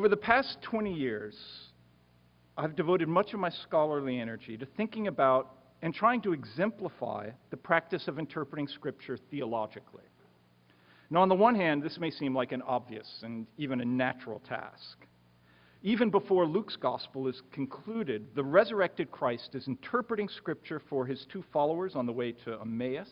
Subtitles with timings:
[0.00, 1.36] Over the past 20 years,
[2.56, 7.58] I've devoted much of my scholarly energy to thinking about and trying to exemplify the
[7.58, 10.04] practice of interpreting Scripture theologically.
[11.10, 14.40] Now, on the one hand, this may seem like an obvious and even a natural
[14.48, 15.04] task.
[15.82, 21.44] Even before Luke's gospel is concluded, the resurrected Christ is interpreting Scripture for his two
[21.52, 23.10] followers on the way to Emmaus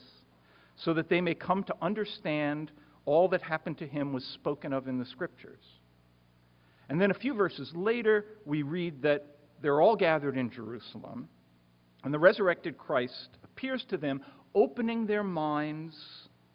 [0.75, 2.71] so that they may come to understand
[3.05, 5.78] all that happened to him was spoken of in the Scriptures.
[6.89, 9.27] And then a few verses later, we read that
[9.61, 11.29] they're all gathered in Jerusalem,
[12.05, 14.23] and the resurrected Christ appears to them,
[14.55, 15.97] opening their minds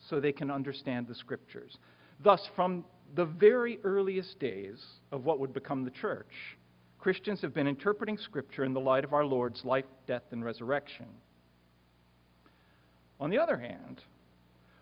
[0.10, 1.78] so they can understand the Scriptures.
[2.24, 6.58] Thus, from the very earliest days of what would become the church,
[6.98, 11.06] Christians have been interpreting Scripture in the light of our Lord's life, death, and resurrection.
[13.20, 14.02] On the other hand,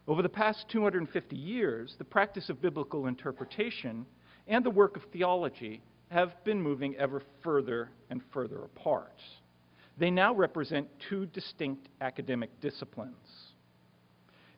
[0.07, 4.05] over the past 250 years, the practice of biblical interpretation
[4.51, 9.15] and the work of theology have been moving ever further and further apart.
[9.97, 13.15] They now represent two distinct academic disciplines.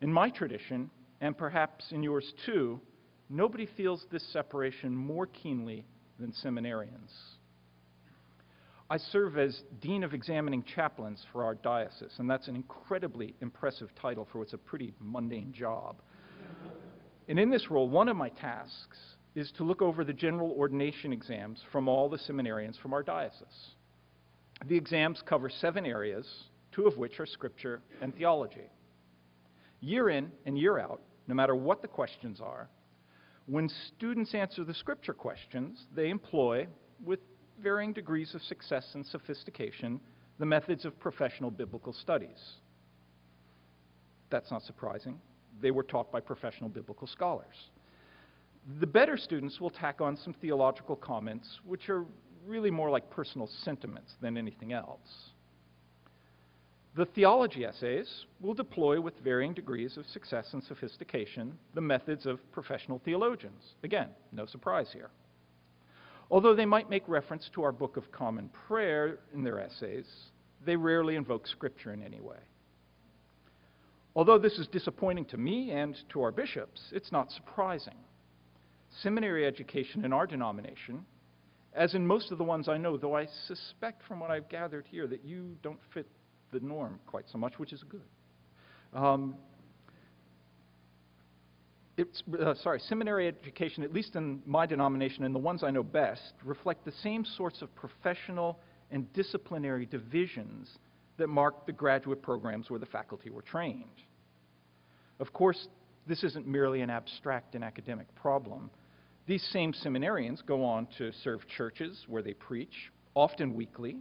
[0.01, 0.89] In my tradition,
[1.21, 2.81] and perhaps in yours too,
[3.29, 5.85] nobody feels this separation more keenly
[6.19, 7.11] than seminarians.
[8.89, 13.89] I serve as Dean of Examining Chaplains for our diocese, and that's an incredibly impressive
[14.01, 16.01] title for what's a pretty mundane job.
[17.27, 18.97] And in this role, one of my tasks
[19.35, 23.71] is to look over the general ordination exams from all the seminarians from our diocese.
[24.67, 26.27] The exams cover seven areas,
[26.71, 28.69] two of which are scripture and theology.
[29.81, 32.69] Year in and year out, no matter what the questions are,
[33.45, 36.67] when students answer the scripture questions, they employ,
[37.03, 37.19] with
[37.61, 39.99] varying degrees of success and sophistication,
[40.39, 42.57] the methods of professional biblical studies.
[44.29, 45.19] That's not surprising.
[45.61, 47.69] They were taught by professional biblical scholars.
[48.79, 52.05] The better students will tack on some theological comments, which are
[52.45, 55.31] really more like personal sentiments than anything else.
[56.95, 62.39] The theology essays will deploy with varying degrees of success and sophistication the methods of
[62.51, 63.73] professional theologians.
[63.83, 65.09] Again, no surprise here.
[66.29, 70.05] Although they might make reference to our Book of Common Prayer in their essays,
[70.65, 72.37] they rarely invoke Scripture in any way.
[74.15, 77.95] Although this is disappointing to me and to our bishops, it's not surprising
[79.01, 81.05] seminary education in our denomination,
[81.73, 84.85] as in most of the ones I know, though I suspect from what I've gathered
[84.89, 86.07] here that you don't fit
[86.51, 88.01] the norm quite so much, which is good.
[88.93, 89.35] Um,
[91.97, 95.83] it's, uh, sorry, seminary education, at least in my denomination and the ones I know
[95.83, 98.59] best, reflect the same sorts of professional
[98.91, 100.69] and disciplinary divisions
[101.17, 103.83] that mark the graduate programs where the faculty were trained.
[105.19, 105.67] Of course,
[106.07, 108.71] this isn't merely an abstract and academic problem.
[109.25, 113.97] These same seminarians go on to serve churches where they preach, often weekly,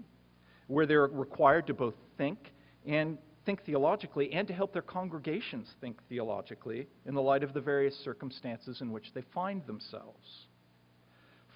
[0.67, 2.53] where they're required to both think
[2.87, 7.61] and think theologically and to help their congregations think theologically in the light of the
[7.61, 10.47] various circumstances in which they find themselves.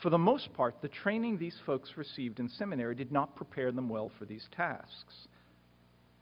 [0.02, 3.88] For the most part, the training these folks received in seminary did not prepare them
[3.88, 5.28] well for these tasks.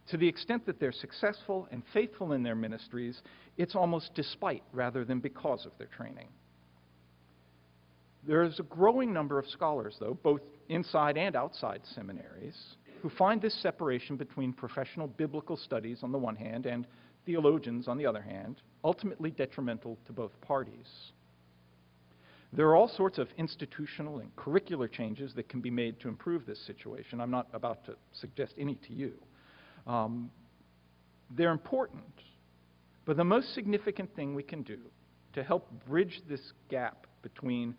[0.08, 3.20] To the extent that they're successful and faithful in their ministries,
[3.56, 6.28] it's almost despite rather than because of their training.
[8.26, 12.56] There is a growing number of scholars, though, both inside and outside seminaries,
[13.02, 16.86] who find this separation between professional biblical studies on the one hand and
[17.26, 21.12] theologians on the other hand ultimately detrimental to both parties.
[22.52, 26.46] There are all sorts of institutional and curricular changes that can be made to improve
[26.46, 27.20] this situation.
[27.20, 29.12] I'm not about to suggest any to you.
[29.86, 30.30] Um,
[31.30, 32.04] they're important,
[33.06, 34.78] but the most significant thing we can do
[35.32, 37.74] to help bridge this gap between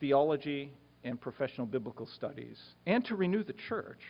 [0.00, 0.72] theology
[1.04, 4.00] and professional biblical studies, and to renew the church,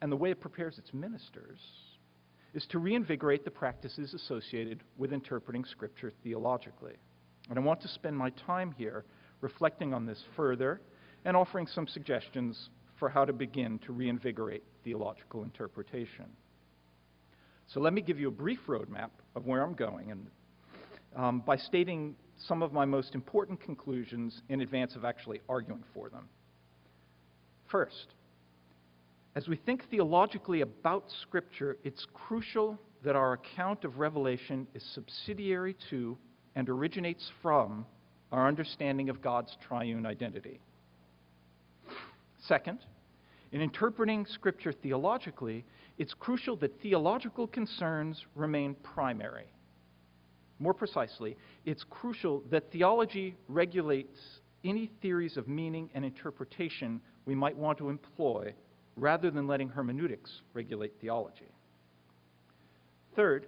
[0.00, 1.58] and the way it prepares its ministers,
[2.54, 6.94] is to reinvigorate the practices associated with interpreting Scripture theologically.
[7.50, 9.04] And I want to spend my time here
[9.40, 10.80] reflecting on this further
[11.24, 16.24] and offering some suggestions for how to begin to reinvigorate theological interpretation.
[17.66, 20.26] So let me give you a brief roadmap of where I'm going and
[21.16, 26.08] um, by stating some of my most important conclusions in advance of actually arguing for
[26.08, 26.28] them.
[27.70, 28.14] First,
[29.34, 35.76] as we think theologically about Scripture, it's crucial that our account of Revelation is subsidiary
[35.90, 36.16] to
[36.54, 37.84] and originates from
[38.32, 40.60] our understanding of God's triune identity.
[42.46, 42.78] Second,
[43.52, 45.64] in interpreting Scripture theologically,
[45.98, 49.46] it's crucial that theological concerns remain primary
[50.58, 54.18] More precisely, it's crucial that theology regulates
[54.64, 58.54] any theories of meaning and interpretation we might want to employ
[58.96, 61.50] rather than letting hermeneutics regulate theology.
[63.14, 63.46] Third,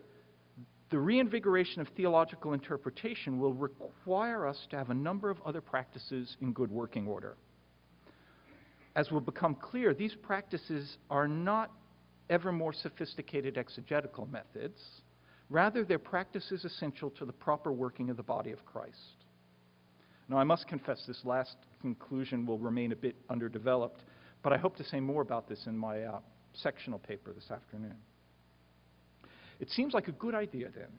[0.91, 6.37] the reinvigoration of theological interpretation will require us to have a number of other practices
[6.41, 7.37] in good working order.
[8.97, 11.71] As will become clear, these practices are not
[12.31, 14.81] ever more sophisticated exegetical methods.
[15.51, 19.25] Rather, their practice is essential to the proper working of the body of Christ.
[20.29, 24.03] Now, I must confess this last conclusion will remain a bit underdeveloped,
[24.43, 26.19] but I hope to say more about this in my uh,
[26.53, 27.97] sectional paper this afternoon.
[29.59, 30.91] It seems like a good idea, then,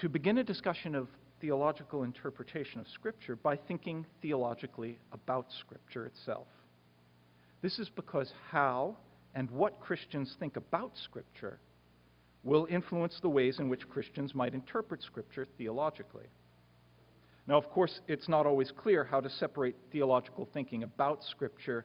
[0.00, 1.08] to begin a discussion of
[1.40, 6.46] theological interpretation of Scripture by thinking theologically about Scripture itself.
[7.60, 8.96] This is because how
[9.34, 11.58] and what Christians think about Scripture
[12.46, 16.26] will influence the ways in which Christians might interpret Scripture theologically.
[17.48, 21.84] Now, of course, it's not always clear how to separate theological thinking about Scripture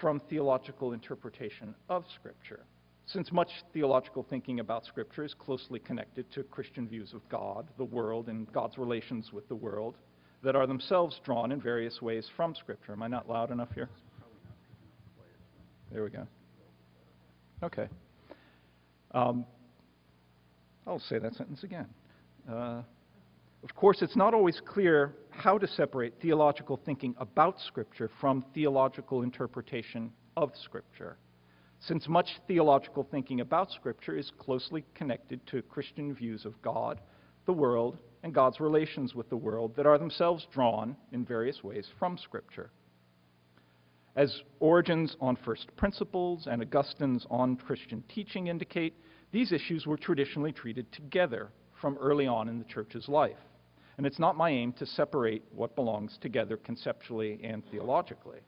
[0.00, 2.64] from theological interpretation of Scripture,
[3.06, 7.84] since much theological thinking about Scripture is closely connected to Christian views of God, the
[7.84, 9.96] world, and God's relations with the world
[10.42, 12.92] that are themselves drawn in various ways from Scripture.
[12.92, 13.90] Am I not loud enough here?
[15.92, 16.26] There we go.
[17.62, 17.88] Okay.
[19.12, 19.46] Um,
[20.86, 21.86] I'll say that sentence again.
[22.50, 22.82] Uh,
[23.62, 29.22] of course, it's not always clear how to separate theological thinking about Scripture from theological
[29.22, 31.18] interpretation of Scripture,
[31.80, 37.00] since much theological thinking about Scripture is closely connected to Christian views of God,
[37.46, 41.86] the world, and God's relations with the world that are themselves drawn in various ways
[41.98, 42.70] from Scripture.
[44.16, 48.94] As Origen's on first principles and Augustine's on Christian teaching indicate,
[49.30, 51.50] these issues were traditionally treated together
[51.80, 53.36] from early on in the church's life.
[53.96, 58.40] And it's not my aim to separate what belongs together conceptually and theologically.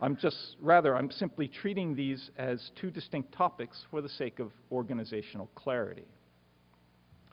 [0.00, 4.50] I'm just, rather, I'm simply treating these as two distinct topics for the sake of
[4.70, 6.06] organizational clarity.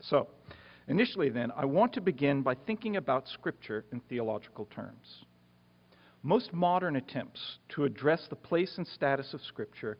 [0.02, 0.28] So,
[0.88, 5.26] initially then, I want to begin by thinking about Scripture in theological terms.
[6.24, 9.98] Most modern attempts to address the place and status of Scripture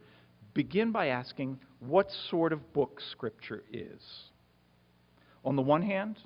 [0.54, 4.02] begin by asking what sort of book Scripture is.
[5.46, 6.18] On the one hand,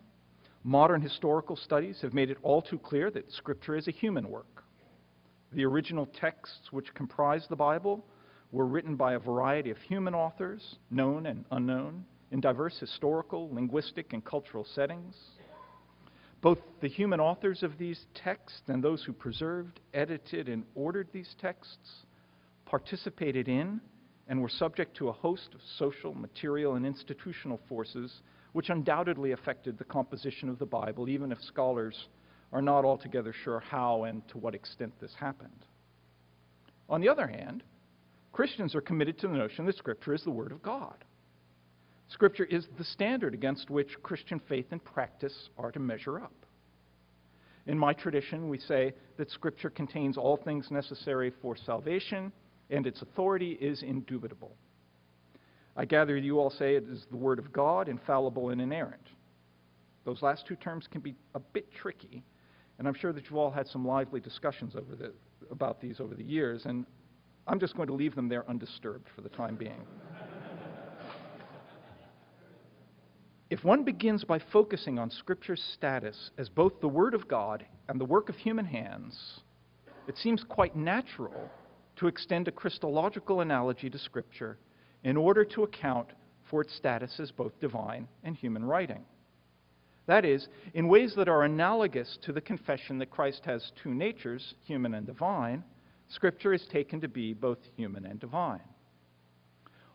[0.65, 4.63] Modern historical studies have made it all too clear that Scripture is a human work.
[5.51, 8.05] The original texts which comprise the Bible
[8.53, 14.13] were written by a variety of human authors, known and unknown, in diverse historical, linguistic,
[14.13, 15.17] and cultural settings.
[16.43, 21.33] Both the human authors of these texts and those who preserved, edited, and ordered these
[21.39, 22.03] texts
[22.65, 23.79] participated in
[24.27, 29.77] and were subject to a host of social, material, and institutional forces which undoubtedly affected
[29.77, 32.09] the composition of the Bible, even if scholars
[32.51, 35.65] are not altogether sure how and to what extent this happened.
[36.89, 37.63] On the other hand,
[38.33, 41.05] Christians are committed to the notion that Scripture is the Word of God.
[42.13, 46.45] Scripture is the standard against which Christian faith and practice are to measure up.
[47.65, 52.31] In my tradition, we say that Scripture contains all things necessary for salvation,
[52.69, 54.55] and its authority is indubitable.
[55.75, 59.09] I gather you all say it is the Word of God, infallible and inerrant.
[60.05, 62.23] Those last two terms can be a bit tricky,
[62.77, 65.13] and I'm sure that you've all had some lively discussions over the,
[65.49, 66.85] about these over the years, and
[67.47, 69.81] I'm just going to leave them there undisturbed for the time being.
[73.49, 77.99] If one begins by focusing on Scripture's status as both the Word of God and
[77.99, 79.41] the work of human hands,
[80.07, 81.49] it seems quite natural
[81.97, 84.57] to extend a Christological analogy to Scripture
[85.03, 86.07] in order to account
[86.49, 89.05] for its status as both divine and human writing.
[90.05, 94.55] That is, in ways that are analogous to the confession that Christ has two natures,
[94.65, 95.63] human and divine,
[96.09, 98.61] Scripture is taken to be both human and divine.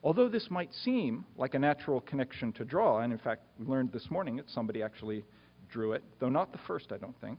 [0.03, 3.93] Although this might seem like a natural connection to draw, and in fact, we learned
[3.93, 5.25] this morning that somebody actually
[5.69, 7.39] drew it, though not the first, I don't think,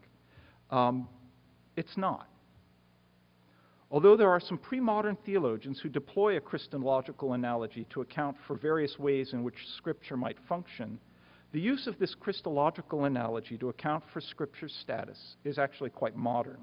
[0.69, 1.07] um,
[1.75, 2.27] it's not.
[3.91, 8.55] Although there are some pre modern theologians who deploy a Christological analogy to account for
[8.55, 10.99] various ways in which Scripture might function,
[11.51, 16.59] the use of this Christological analogy to account for Scripture's status is actually quite modern.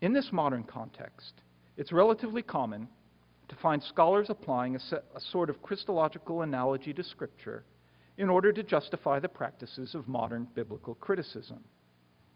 [0.00, 1.34] In this modern context,
[1.76, 2.88] it's relatively common
[3.48, 7.64] to find scholars applying a, set, a, sort of Christological analogy to Scripture
[8.16, 11.62] in order to justify the practices of modern biblical criticism.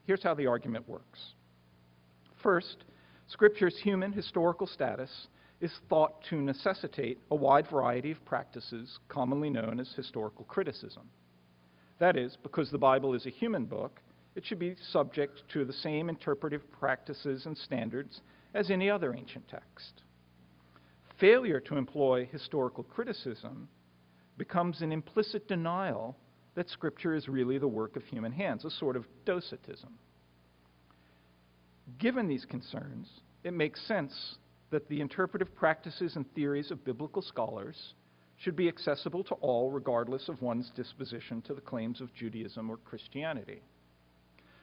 [0.06, 1.34] Here's how the argument works.
[2.42, 2.84] First,
[3.28, 5.28] Scripture's human historical status
[5.60, 11.02] is thought to necessitate a wide variety of practices commonly known as historical criticism.
[11.98, 14.00] That is, because the Bible is a human book,
[14.36, 18.20] it should be subject to the same interpretive practices and standards
[18.54, 20.02] as any other ancient text.
[21.18, 23.68] Failure to employ historical criticism
[24.36, 26.16] becomes an implicit denial
[26.54, 29.94] that Scripture is really the work of human hands, a sort of docetism.
[31.98, 33.08] Given these concerns,
[33.42, 34.36] it makes sense
[34.70, 37.94] that the interpretive practices and theories of biblical scholars
[38.36, 42.76] should be accessible to all, regardless of one's disposition to the claims of Judaism or
[42.76, 43.62] Christianity.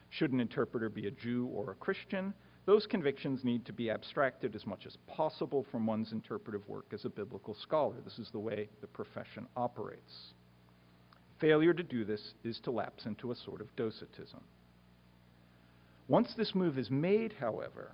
[0.09, 2.33] Should an interpreter be a Jew or a Christian,
[2.65, 7.05] those convictions need to be abstracted as much as possible from one's interpretive work as
[7.05, 7.95] a biblical scholar.
[8.03, 10.33] This is the way the profession operates.
[11.39, 14.41] Failure to do this is to lapse into a sort of docetism.
[16.07, 17.91] Once this move is made, however,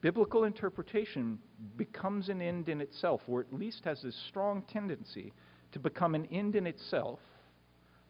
[0.00, 1.38] biblical interpretation
[1.76, 5.32] becomes an end in itself, or at least has a strong tendency
[5.72, 7.18] to become an end in itself,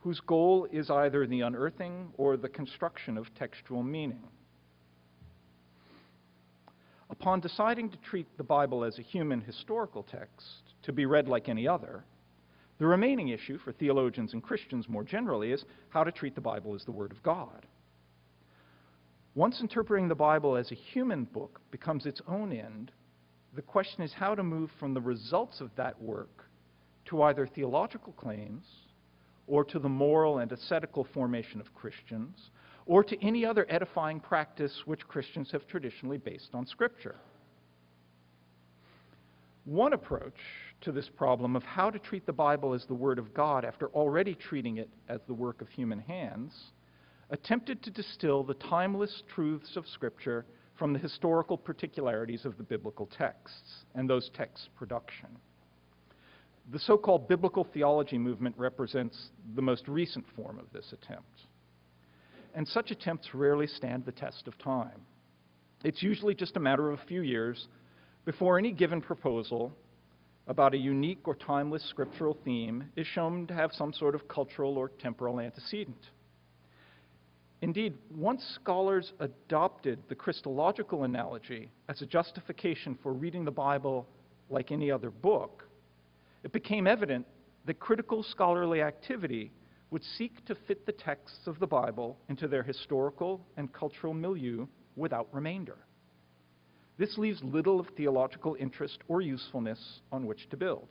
[0.00, 4.22] whose goal is either the unearthing or the construction of textual meaning.
[7.20, 11.48] Upon deciding to treat the Bible as a human historical text, to be read like
[11.48, 12.02] any other,
[12.78, 16.74] the remaining issue for theologians and Christians more generally is how to treat the Bible
[16.74, 17.66] as the Word of God.
[19.36, 22.90] Once interpreting the Bible as a human book becomes its own end,
[23.54, 26.50] the question is how to move from the results of that work
[27.04, 28.64] to either theological claims
[29.46, 32.50] or to the moral and ascetical formation of Christians
[32.86, 37.16] or to any other edifying practice which Christians have traditionally based on Scripture.
[39.64, 40.36] One approach
[40.82, 43.88] to this problem of how to treat the Bible as the Word of God after
[43.88, 46.72] already treating it as the work of human hands
[47.30, 50.44] attempted to distill the timeless truths of Scripture
[50.78, 55.28] from the historical particularities of the biblical texts and those texts' production.
[56.72, 61.46] The so called biblical theology movement represents the most recent form of this attempt.
[62.54, 65.00] And such attempts rarely stand the test of time.
[65.82, 67.68] It's usually just a matter of a few years
[68.24, 69.72] before any given proposal
[70.46, 74.76] about a unique or timeless scriptural theme is shown to have some sort of cultural
[74.78, 76.10] or temporal antecedent.
[77.62, 84.06] Indeed, once scholars adopted the Christological analogy as a justification for reading the Bible
[84.50, 85.66] like any other book,
[86.42, 87.26] it became evident
[87.64, 89.50] that critical scholarly activity
[89.94, 94.66] would seek to fit the texts of the Bible into their historical and cultural milieu
[94.96, 95.76] without remainder.
[96.98, 100.88] This leaves little of theological interest or usefulness on which to build.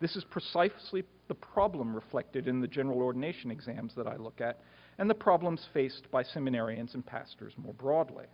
[0.00, 4.60] This is precisely the problem reflected in the general ordination exams that I look at
[4.98, 8.26] and the problems faced by seminarians and pastors more broadly.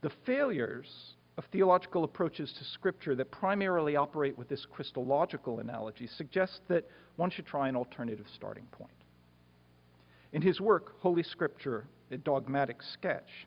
[0.00, 0.88] The failures
[1.38, 7.30] of theological approaches to Scripture that primarily operate with this Christological analogy suggests that one
[7.30, 8.90] should try an alternative starting point.
[10.32, 13.46] In his work, Holy Scripture, a dogmatic sketch,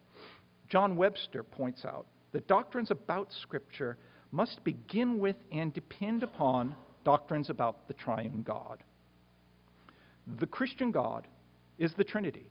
[0.70, 3.98] John Webster points out that doctrines about Scripture
[4.32, 8.84] must begin with and depend upon doctrines about the triune God.
[10.40, 11.28] The Christian God
[11.80, 12.46] is the Trinity,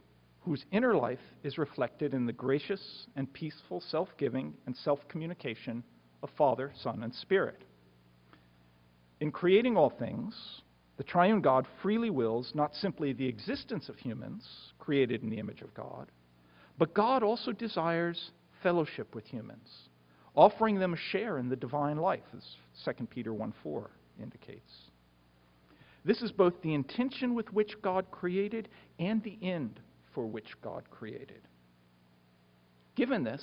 [0.49, 5.85] whose inner life is reflected in the gracious and peaceful self giving and self communication
[6.23, 7.63] of Father, Son, and Spirit.
[9.21, 10.35] In creating all things,
[10.97, 14.43] the triune God freely wills not simply the existence of humans,
[14.79, 16.11] created in the image of God,
[16.79, 18.31] but God also desires
[18.63, 19.69] fellowship with humans,
[20.35, 22.45] offering them a share in the divine life, as
[22.97, 23.91] 2 Peter 1 4
[24.23, 24.73] indicates.
[26.07, 29.81] This is both the intention with which God created and the end
[30.19, 31.43] for which God created.
[32.97, 33.41] Given this,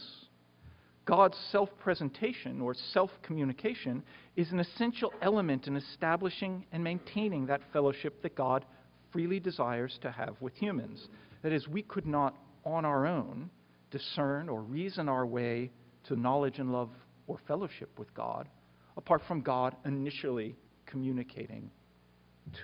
[1.06, 4.04] God's self presentation or self communication
[4.36, 8.66] is an essential element in establishing and maintaining that fellowship that God
[9.14, 11.08] freely desires to have with humans.
[11.44, 13.50] That is, we could not on our own
[13.90, 15.72] discern or reason our way
[16.10, 16.90] to knowledge and love
[17.26, 18.50] or fellowship with God
[18.98, 21.72] apart from God initially communicating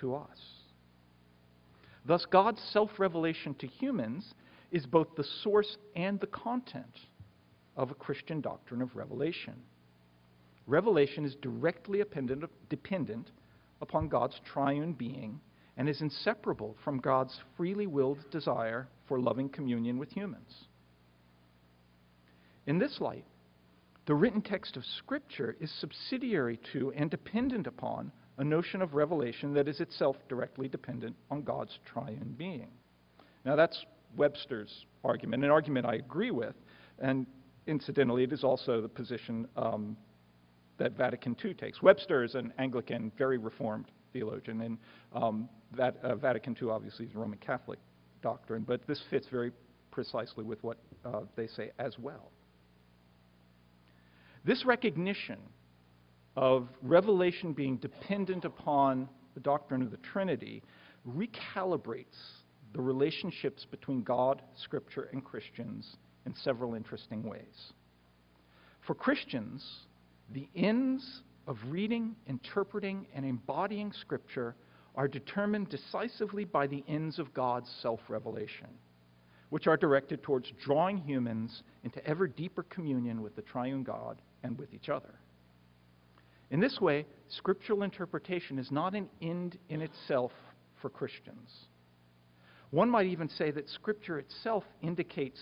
[0.02, 0.61] to us.
[2.04, 4.34] Thus, God's self revelation to humans
[4.70, 6.98] is both the source and the content
[7.76, 9.54] of a Christian doctrine of revelation.
[10.66, 12.02] Revelation is directly
[12.68, 13.30] dependent
[13.80, 15.40] upon God's triune being
[15.76, 20.66] and is inseparable from God's freely willed desire for loving communion with humans.
[22.66, 23.24] In this light,
[24.06, 29.54] the written text of Scripture is subsidiary to and dependent upon a notion of revelation
[29.54, 32.68] that is itself directly dependent on God's triune being.
[33.44, 33.84] Now, that's
[34.16, 36.54] Webster's argument, an argument I agree with,
[36.98, 37.26] and
[37.66, 39.96] incidentally, it is also the position um,
[40.78, 41.82] that Vatican II takes.
[41.82, 44.78] Webster is an Anglican, very reformed theologian, and
[45.12, 47.78] um, that, uh, Vatican II obviously is Roman Catholic
[48.22, 49.52] doctrine, but this fits very
[49.90, 52.30] precisely with what uh, they say as well.
[54.44, 55.38] This recognition
[56.36, 60.62] of revelation being dependent upon the doctrine of the Trinity
[61.08, 62.18] recalibrates
[62.72, 65.96] the relationships between God, Scripture, and Christians
[66.26, 67.72] in several interesting ways.
[68.80, 69.64] For Christians,
[70.32, 74.56] the ends of reading, interpreting, and embodying Scripture
[74.96, 78.68] are determined decisively by the ends of God's self revelation,
[79.50, 84.58] which are directed towards drawing humans into ever deeper communion with the triune God and
[84.58, 85.14] with each other.
[86.50, 90.32] In this way, scriptural interpretation is not an end in itself
[90.80, 91.50] for Christians.
[92.70, 95.40] One might even say that Scripture itself indicates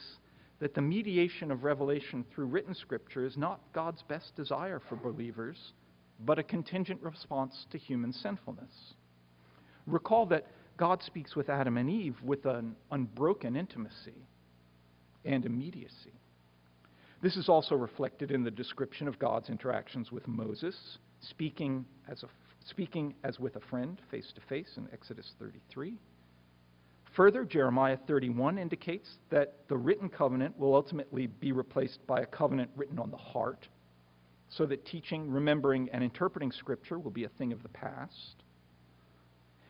[0.59, 5.73] that the mediation of revelation through written Scripture is not God's best desire for believers,
[6.25, 8.95] but a contingent response to human sinfulness.
[9.87, 14.27] Recall that God speaks with Adam and Eve with an unbroken intimacy
[15.25, 16.20] and immediacy.
[17.23, 22.29] This is also reflected in the description of God's interactions with Moses, speaking as, a,
[22.65, 25.99] speaking as with a friend face to face in Exodus 33.
[27.17, 32.71] Further, Jeremiah 31 indicates that the written covenant will ultimately be replaced by a covenant
[32.75, 33.69] written on the heart,
[34.49, 38.45] so that teaching, remembering, and interpreting Scripture will be a thing of the past.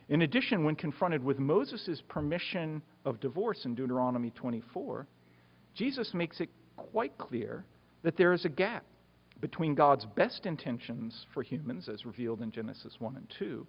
[0.07, 5.07] In addition, when confronted with Moses' permission of divorce in Deuteronomy 24,
[5.73, 7.65] Jesus makes it quite clear
[8.03, 8.83] that there is a gap
[9.39, 13.65] between God's best intentions for humans, as revealed in Genesis 1 and 2,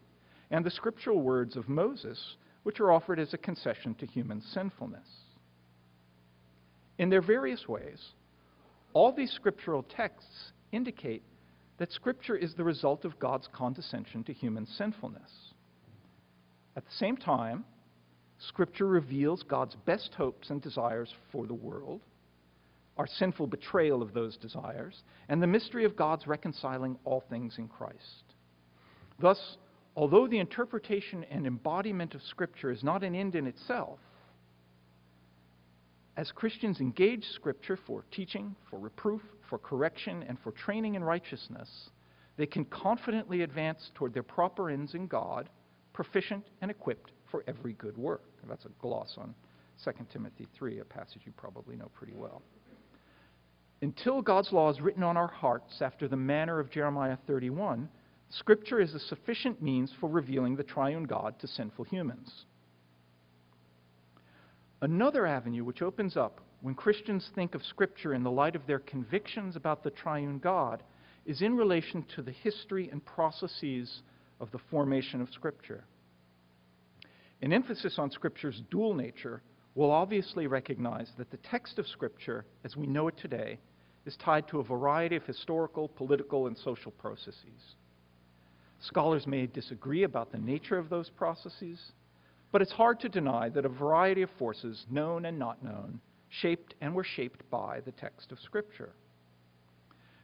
[0.51, 5.07] and the scriptural words of Moses, which are offered as a concession to human sinfulness.
[6.99, 8.01] In their various ways,
[8.93, 11.23] all these scriptural texts indicate
[11.79, 15.31] that Scripture is the result of God's condescension to human sinfulness.
[16.77, 17.65] At the same time,
[18.39, 22.03] Scripture reveals God's best hopes and desires for the world,
[22.97, 27.69] our sinful betrayal of those desires, and the mystery of God's reconciling all things in
[27.69, 28.35] Christ.
[29.19, 29.57] Thus,
[29.97, 33.99] although the interpretation and embodiment of Scripture is not an end in itself,
[36.17, 41.91] as Christians engage Scripture for teaching, for reproof, for correction, and for training in righteousness,
[42.37, 45.49] they can confidently advance toward their proper ends in God,
[45.95, 48.23] proficient and equipped for every good work.
[48.47, 49.35] That's a gloss on
[49.85, 52.43] 2 Timothy 3, a passage you probably know pretty well.
[53.83, 57.89] Until God's law is written on our hearts after the manner of Jeremiah 31,
[58.31, 62.45] Scripture is a sufficient means for revealing the triune God to sinful humans.
[64.81, 68.79] Another avenue which opens up when Christians think of Scripture in the light of their
[68.79, 70.85] convictions about the triune God
[71.27, 74.03] is in relation to the history and processes
[74.41, 75.83] of the formation of Scripture.
[77.43, 79.43] An emphasis on Scripture's dual nature
[79.75, 83.59] will obviously recognize that the text of Scripture, as we know it today,
[84.07, 87.77] is tied to a variety of historical, political, and social processes.
[88.81, 91.79] Scholars may disagree about the nature of those processes,
[92.51, 96.75] but it's hard to deny that a variety of forces, known and not known, shaped
[96.81, 98.93] and were shaped by the text of Scripture.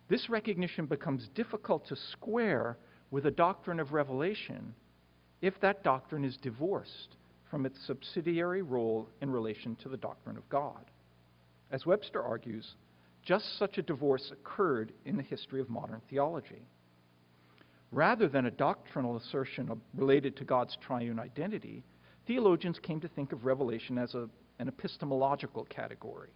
[0.08, 2.78] This recognition becomes difficult to square
[3.10, 4.74] with a doctrine of revelation
[5.40, 7.16] if that doctrine is divorced
[7.50, 10.90] from its subsidiary role in relation to the doctrine of God.
[11.70, 12.74] As Webster argues,
[13.28, 16.62] just such a divorce occurred in the history of modern theology.
[17.92, 21.84] Rather than a doctrinal assertion related to God's triune identity,
[22.26, 26.30] theologians came to think of revelation as a, an epistemological category,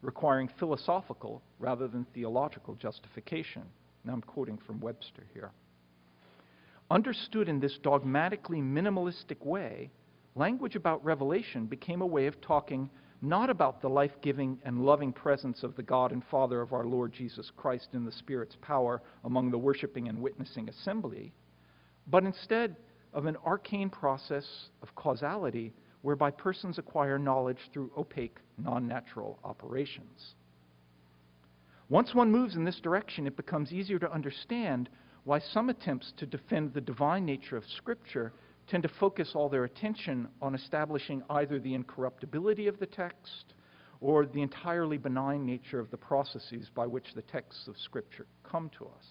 [0.00, 3.62] requiring philosophical rather than theological justification.
[4.04, 5.52] Now I'm quoting from Webster here.
[6.90, 9.92] Understood in this dogmatically minimalistic way,
[10.34, 12.90] language about revelation became a way of talking
[13.22, 16.84] not about the life giving and loving presence of the God and Father of our
[16.84, 21.32] Lord Jesus Christ in the Spirit's power among the worshiping and witnessing assembly,
[22.08, 22.76] but instead
[23.12, 24.44] of an arcane process
[24.82, 30.34] of causality whereby persons acquire knowledge through opaque, non natural operations.
[31.88, 34.88] Once one moves in this direction, it becomes easier to understand
[35.24, 38.32] why some attempts to defend the divine nature of Scripture
[38.68, 43.54] tend to focus all their attention on establishing either the incorruptibility of the text
[44.00, 48.70] or the entirely benign nature of the processes by which the texts of Scripture come
[48.78, 49.06] to us.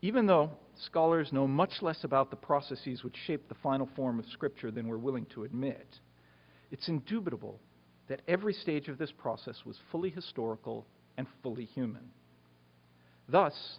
[0.00, 4.26] Even though scholars know much less about the processes which shape the final form of
[4.26, 5.98] Scripture than we're willing to admit,
[6.70, 7.60] it's indubitable
[8.08, 12.10] that every stage of this process was fully historical and fully human.
[13.28, 13.78] Thus,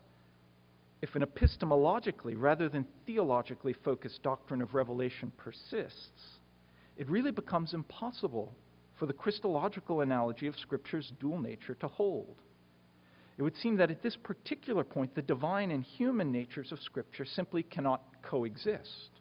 [1.02, 6.40] if an epistemologically rather than theologically focused doctrine of revelation persists,
[6.98, 8.54] it really becomes impossible
[8.98, 12.36] for the Christological analogy of Scripture's dual nature to hold.
[13.38, 17.24] It would seem that at this particular point, the divine and human natures of Scripture
[17.24, 19.12] simply cannot coexist.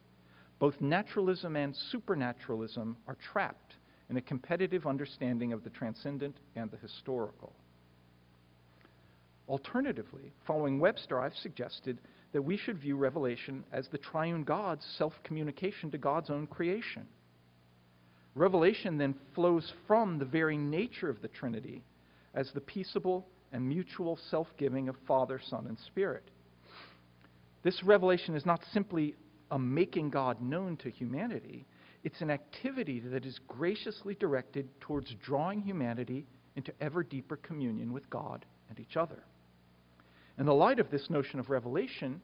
[0.59, 3.75] Both naturalism and supernaturalism are trapped
[4.09, 7.53] in a competitive understanding of the transcendent and the historical.
[9.49, 11.97] Alternatively, following Webster, I've suggested
[12.33, 17.07] that we should view Revelation as the triune God's self communication to God's own creation.
[18.35, 21.83] Revelation then flows from the very nature of the Trinity
[22.35, 26.29] as the peaceable and mutual self giving of Father, Son, and Spirit.
[27.63, 29.15] This revelation is not simply
[29.49, 31.65] a making God known to humanity,
[32.03, 38.07] it's an activity that is graciously directed towards drawing humanity into ever deeper communion with
[38.11, 39.23] God and each other.
[40.39, 42.21] In the light of this notion of revelation,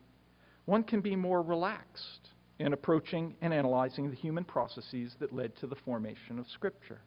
[0.63, 5.67] one can be more relaxed in approaching and analyzing the human processes that led to
[5.67, 7.01] the formation of Scripture.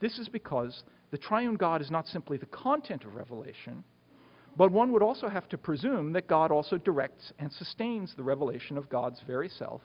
[0.00, 3.84] This is because the triune God is not simply the content of revelation,
[4.56, 8.78] but one would also have to presume that God also directs and sustains the revelation
[8.78, 9.82] of God's very self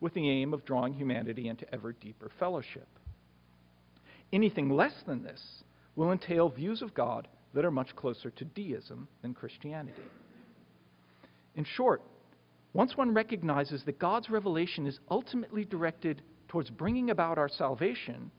[0.00, 2.88] with the aim of drawing humanity into ever deeper fellowship.
[4.30, 5.42] Anything less than this
[5.96, 10.02] will entail views of God that are much closer to deism than Christianity.
[11.54, 12.02] In short,
[12.72, 18.30] once one recognizes that God's revelation is ultimately directed towards bringing about our salvation,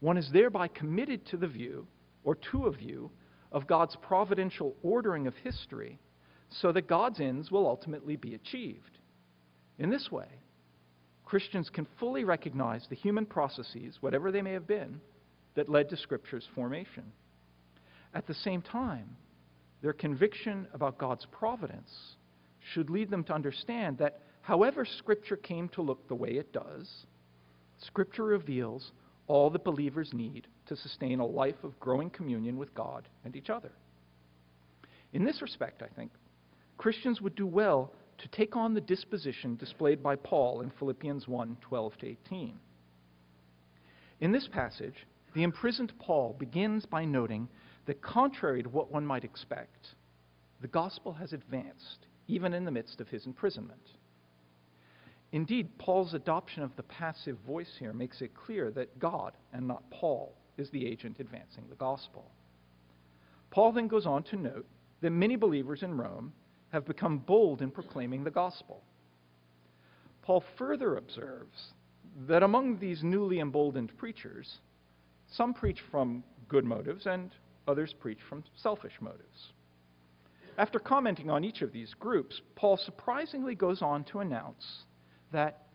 [0.00, 1.86] one is thereby committed to the view,
[2.22, 3.10] or to a view,
[3.50, 5.98] of God's providential ordering of history
[6.50, 8.98] so that God's ends will ultimately be achieved.
[9.78, 10.28] In this way,
[11.24, 15.00] Christians can fully recognize the human processes, whatever they may have been,
[15.54, 17.04] that led to Scripture's formation.
[18.14, 19.16] At the same time,
[19.82, 22.16] their conviction about God's providence
[22.72, 27.06] should lead them to understand that however Scripture came to look the way it does,
[27.78, 28.92] Scripture reveals
[29.26, 33.50] all that believers need to sustain a life of growing communion with God and each
[33.50, 33.72] other.
[35.12, 36.12] In this respect, I think,
[36.78, 41.56] Christians would do well to take on the disposition displayed by Paul in Philippians 1
[41.60, 42.58] 12 to 18.
[44.20, 47.48] In this passage, the imprisoned Paul begins by noting
[47.86, 49.88] that, contrary to what one might expect,
[50.60, 53.90] the gospel has advanced even in the midst of his imprisonment.
[55.32, 59.88] Indeed, Paul's adoption of the passive voice here makes it clear that God, and not
[59.90, 62.30] Paul, is the agent advancing the gospel.
[63.50, 64.66] Paul then goes on to note
[65.00, 66.32] that many believers in Rome
[66.70, 68.82] have become bold in proclaiming the gospel.
[70.22, 71.72] Paul further observes
[72.26, 74.58] that among these newly emboldened preachers,
[75.30, 77.30] some preach from good motives and
[77.66, 79.52] others preach from selfish motives.
[80.56, 84.84] After commenting on each of these groups, Paul surprisingly goes on to announce
[85.32, 85.66] that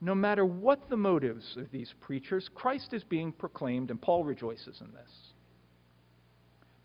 [0.00, 4.80] no matter what the motives of these preachers, Christ is being proclaimed, and Paul rejoices
[4.80, 5.32] in this.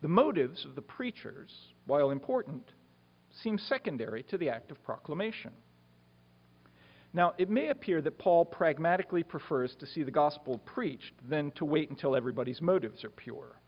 [0.01, 1.51] The motives of the preachers,
[1.85, 2.71] while important,
[3.41, 5.51] seem secondary to the act of proclamation.
[7.13, 11.65] Now, it may appear that Paul pragmatically prefers to see the gospel preached than to
[11.65, 13.59] wait until everybody's motives are pure.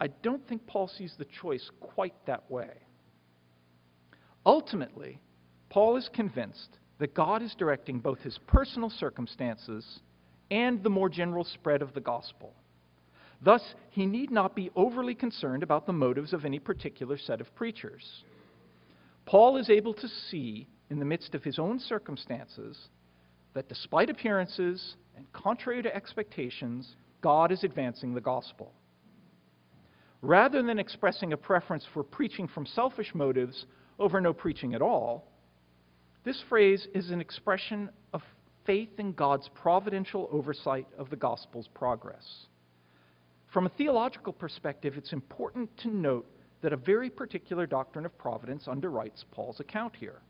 [0.00, 2.70] I don't think Paul sees the choice quite that way.
[4.46, 5.20] Ultimately,
[5.70, 10.00] Paul is convinced that God is directing both his personal circumstances
[10.50, 12.54] and the more general spread of the gospel.
[13.40, 17.54] Thus, he need not be overly concerned about the motives of any particular set of
[17.54, 18.24] preachers.
[19.26, 22.88] Paul is able to see, in the midst of his own circumstances,
[23.54, 28.72] that despite appearances and contrary to expectations, God is advancing the gospel.
[30.20, 33.66] Rather than expressing a preference for preaching from selfish motives
[33.98, 35.30] over no preaching at all,
[36.24, 38.22] this phrase is an expression of
[38.66, 42.46] faith in God's providential oversight of the gospel's progress.
[43.52, 46.26] From a theological perspective, it's important to note
[46.60, 50.20] that a very particular doctrine of providence underwrites Paul's account here.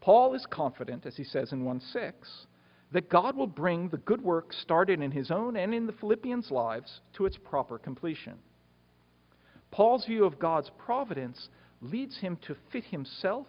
[0.00, 2.46] Paul is confident, as he says in 1 6,
[2.92, 6.50] that God will bring the good work started in his own and in the Philippians'
[6.50, 8.38] lives to its proper completion.
[9.70, 11.48] Paul's view of God's providence
[11.80, 13.46] leads him to fit himself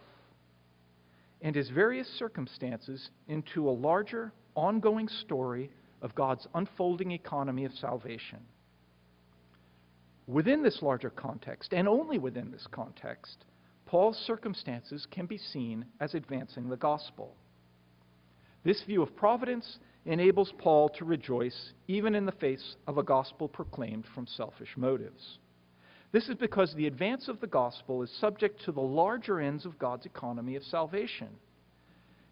[1.41, 8.39] and his various circumstances into a larger, ongoing story of God's unfolding economy of salvation.
[10.27, 13.43] Within this larger context, and only within this context,
[13.86, 17.36] Paul's circumstances can be seen as advancing the gospel.
[18.63, 23.47] This view of providence enables Paul to rejoice even in the face of a gospel
[23.47, 25.39] proclaimed from selfish motives.
[26.12, 29.80] This is because the advance of the gospel is subject to the larger ends of
[29.80, 31.30] God's economy of salvation.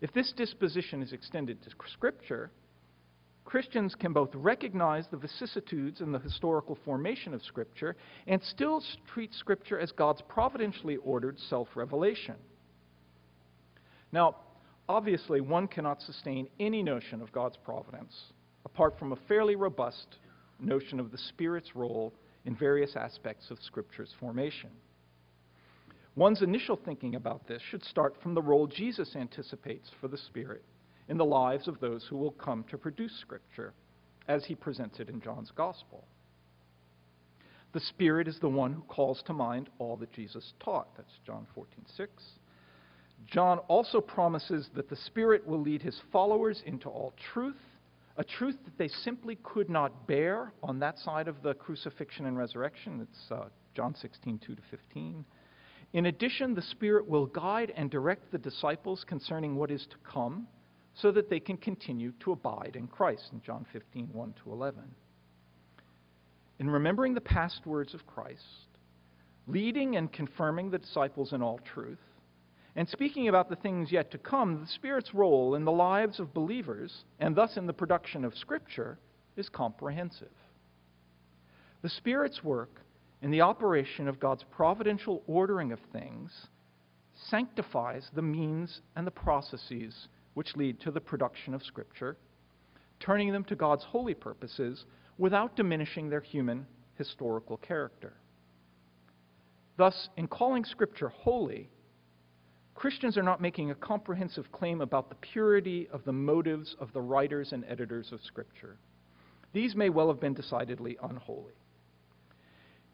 [0.02, 2.52] If this disposition is extended to Scripture,
[3.46, 7.96] Christians can both recognize the vicissitudes and the historical formation of Scripture
[8.28, 12.36] and still treat Scripture as God's providentially ordered self revelation.
[14.12, 14.36] Now,
[14.88, 18.14] obviously, one cannot sustain any notion of God's providence
[18.66, 20.18] apart from a fairly robust
[20.60, 22.14] notion of the Spirit's role
[22.46, 24.70] in various aspects of Scripture's formation.
[26.16, 30.64] One's initial thinking about this should start from the role Jesus anticipates for the Spirit
[31.08, 33.74] in the lives of those who will come to produce Scripture,
[34.28, 36.06] as he presents it in John's Gospel.
[37.74, 40.96] The Spirit is the one who calls to mind all that Jesus taught.
[40.98, 42.24] That's John 14, 6.
[43.28, 47.56] John also promises that the Spirit will lead his followers into all truth
[48.20, 52.38] a truth that they simply could not bear on that side of the crucifixion and
[52.38, 53.00] resurrection.
[53.02, 55.24] It's uh, John 16, 2 to 15.
[55.94, 60.48] In addition, the Spirit will guide and direct the disciples concerning what is to come
[60.94, 64.84] so that they can continue to abide in Christ in John 15, 1 to 11.
[66.60, 68.44] In remembering the past words of Christ,
[69.48, 72.00] leading and confirming the disciples in all truth,
[72.76, 76.34] and speaking about the things yet to come, the Spirit's role in the lives of
[76.34, 78.98] believers, and thus in the production of Scripture,
[79.36, 80.32] is comprehensive.
[81.82, 82.82] The Spirit's work
[83.22, 86.32] in the operation of God's providential ordering of things
[87.30, 92.18] sanctifies the means and the processes which lead to the production of Scripture,
[93.00, 94.86] turning them to God's holy purposes
[95.18, 96.66] without diminishing their human
[96.98, 98.14] historical character.
[99.78, 101.70] Thus, in calling Scripture holy,
[102.80, 107.02] Christians are not making a comprehensive claim about the purity of the motives of the
[107.02, 108.78] writers and editors of Scripture.
[109.52, 111.56] These may well have been decidedly unholy.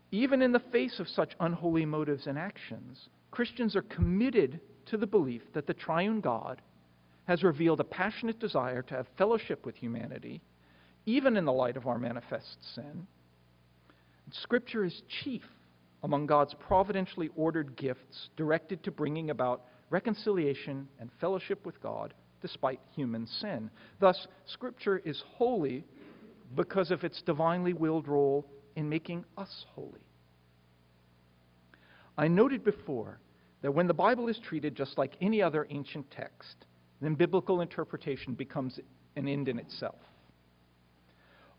[0.10, 5.06] Even in the face of such unholy motives and actions, Christians are committed to the
[5.06, 6.64] belief that the triune God
[7.26, 10.42] has revealed a passionate desire to have fellowship with humanity,
[11.06, 13.06] even in the light of our manifest sin.
[14.32, 15.44] Scripture is chief
[16.02, 22.80] among God's providentially ordered gifts directed to bringing about reconciliation, and fellowship with God despite
[22.96, 23.72] human sin.
[24.00, 25.84] Thus, Scripture is holy
[26.56, 28.46] because of its divinely willed role
[28.76, 30.06] in making us holy.
[32.18, 33.20] I noted before
[33.62, 36.66] that when the Bible is treated just like any other ancient text,
[37.02, 38.80] then biblical interpretation becomes
[39.16, 40.00] an end in itself.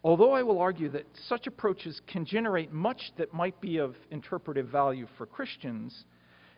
[0.05, 4.69] Although I will argue that such approaches can generate much that might be of interpretive
[4.69, 6.05] value for Christians,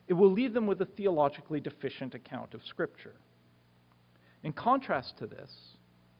[0.08, 3.14] it will leave them with a theologically deficient account of Scripture.
[4.42, 5.50] In contrast to this,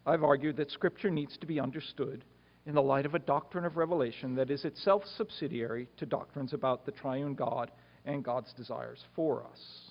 [0.07, 2.25] I've argued that Scripture needs to be understood
[2.67, 6.85] in the light of a doctrine of revelation that is itself subsidiary to doctrines about
[6.85, 7.71] the triune God
[8.05, 9.91] and God's desires for us.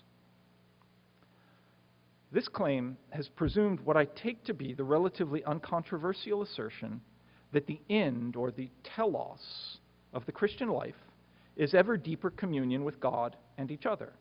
[2.32, 7.02] This claim has presumed what I take to be the relatively uncontroversial assertion
[7.54, 9.78] that the end or the telos
[10.14, 10.96] of the Christian life
[11.58, 14.14] is ever deeper communion with God and each other.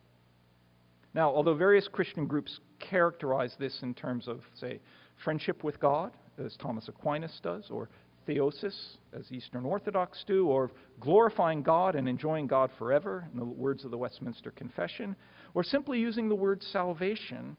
[1.15, 4.81] Now, although various Christian groups characterize this in terms of, say,
[5.23, 6.13] friendship with God,
[6.45, 7.89] as Thomas Aquinas does, or
[8.29, 10.71] theosis, as Eastern Orthodox do, or
[11.01, 15.15] glorifying God and enjoying God forever, in the words of the Westminster Confession,
[15.55, 17.57] or simply using the word salvation,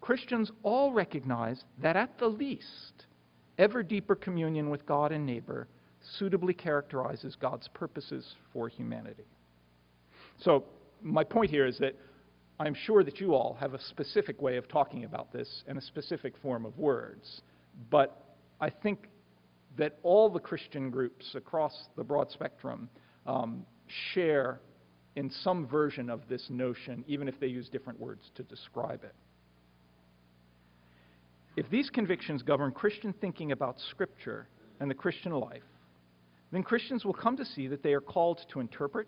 [0.00, 3.06] Christians all recognize that at the least,
[3.58, 5.68] ever deeper communion with God and neighbor
[6.18, 9.24] suitably characterizes God's purposes for humanity.
[10.40, 10.64] So,
[11.02, 11.94] my point here is that
[12.60, 15.80] I'm sure that you all have a specific way of talking about this and a
[15.82, 17.42] specific form of words,
[17.90, 19.08] but I think
[19.76, 22.88] that all the Christian groups across the broad spectrum
[23.26, 23.64] um,
[24.12, 24.60] share
[25.14, 29.14] in some version of this notion, even if they use different words to describe it.
[31.56, 34.48] If these convictions govern Christian thinking about Scripture
[34.80, 35.62] and the Christian life,
[36.50, 39.06] then Christians will come to see that they are called to interpret,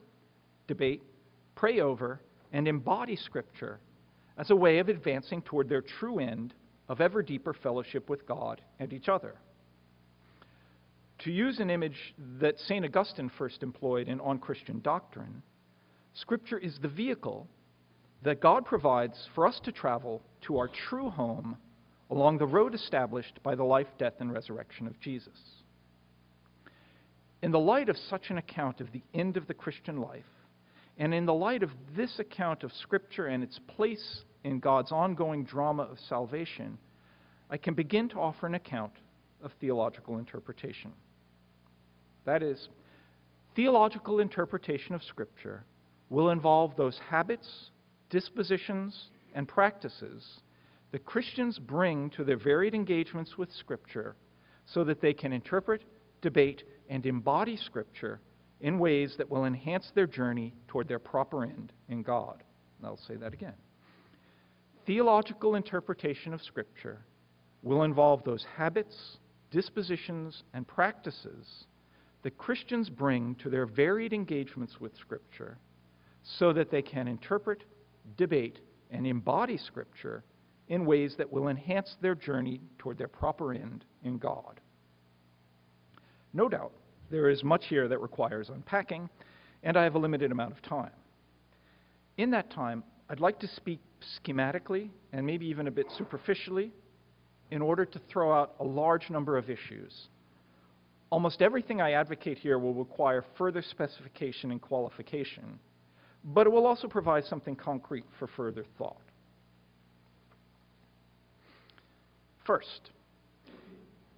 [0.66, 1.02] debate,
[1.54, 2.20] pray over,
[2.52, 3.80] and embody Scripture
[4.36, 6.54] as a way of advancing toward their true end
[6.88, 9.34] of ever deeper fellowship with God and each other.
[11.20, 12.84] To use an image that St.
[12.84, 15.42] Augustine first employed in On Christian Doctrine,
[16.14, 17.46] Scripture is the vehicle
[18.22, 21.56] that God provides for us to travel to our true home
[22.10, 25.59] along the road established by the life, death, and resurrection of Jesus.
[27.42, 30.24] In the light of such an account of the end of the Christian life,
[30.98, 35.44] and in the light of this account of Scripture and its place in God's ongoing
[35.44, 36.78] drama of salvation,
[37.48, 38.92] I can begin to offer an account
[39.42, 40.92] of theological interpretation.
[42.26, 42.68] That is,
[43.56, 45.64] Theological interpretation of Scripture
[46.08, 47.70] will involve those habits,
[48.08, 50.40] dispositions, and practices
[50.92, 54.14] that Christians bring to their varied engagements with Scripture
[54.66, 55.82] so that they can interpret,
[56.22, 58.20] debate, and embody Scripture
[58.60, 62.42] in ways that will enhance their journey toward their proper end in God.
[62.78, 63.54] And I'll say that again.
[64.86, 66.98] Theological interpretation of Scripture
[67.62, 69.18] will involve those habits,
[69.50, 71.64] dispositions, and practices
[72.22, 75.56] that Christians bring to their varied engagements with Scripture
[76.22, 77.64] so that they can interpret,
[78.16, 78.58] debate,
[78.90, 80.24] and embody Scripture
[80.68, 84.60] in ways that will enhance their journey toward their proper end in God.
[86.32, 86.72] No doubt,
[87.10, 89.08] there is much here that requires unpacking,
[89.62, 90.92] and I have a limited amount of time.
[92.16, 93.80] In that time, I'd like to speak
[94.24, 96.72] schematically and maybe even a bit superficially
[97.50, 100.08] in order to throw out a large number of issues.
[101.10, 105.58] Almost everything I advocate here will require further specification and qualification,
[106.24, 109.00] but it will also provide something concrete for further thought.
[112.44, 112.90] First,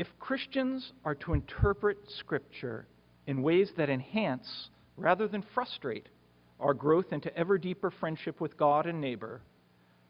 [0.03, 2.89] if Christians are to interpret Scripture
[3.29, 6.09] in ways that enhance rather than frustrate
[6.59, 9.43] our growth into ever deeper friendship with God and neighbor,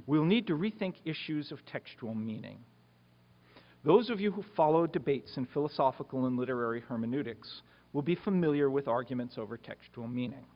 [0.07, 2.57] we'll need to rethink issues of textual meaning.
[3.85, 7.61] Those of you who follow debates in philosophical and literary hermeneutics
[7.93, 10.47] will be familiar with arguments over textual meaning.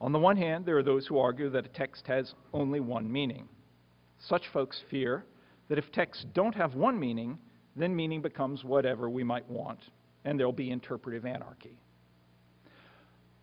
[0.00, 3.12] On the one hand, there are those who argue that a text has only one
[3.12, 3.48] meaning.
[4.18, 5.24] Such folks fear
[5.68, 7.38] that if texts don't have one meaning,
[7.80, 9.80] then meaning becomes whatever we might want,
[10.24, 11.78] and there'll be interpretive anarchy.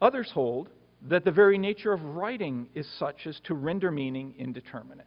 [0.02, 0.70] Others hold
[1.10, 5.06] that the very nature of writing is such as to render meaning indeterminate.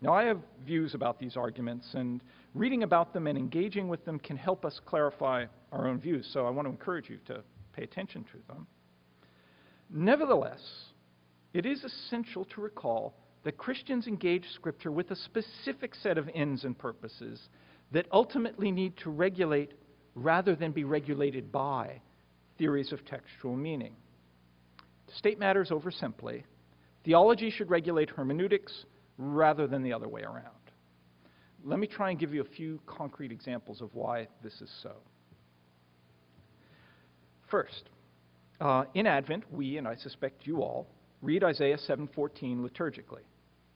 [0.00, 2.20] Now, I have views about these arguments, and
[2.54, 6.46] reading about them and engaging with them can help us clarify our own views, so
[6.46, 8.66] I want to encourage you to pay attention to them.
[9.90, 10.60] Nevertheless,
[11.54, 16.64] it is essential to recall that Christians engage Scripture with a specific set of ends
[16.64, 17.48] and purposes
[17.92, 19.72] that ultimately need to regulate
[20.14, 22.00] rather than be regulated by
[22.58, 23.94] theories of textual meaning.
[25.08, 26.44] To state matters over simply,
[27.04, 28.84] theology should regulate hermeneutics
[29.18, 30.48] rather than the other way around.
[31.64, 34.92] Let me try and give you a few concrete examples of why this is so.
[37.48, 37.90] First,
[38.60, 40.88] uh, in Advent, we, and I suspect you all,
[41.20, 43.24] read Isaiah 7:14 liturgically.